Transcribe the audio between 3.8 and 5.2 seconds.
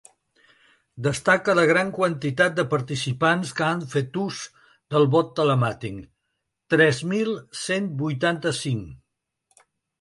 fet ús del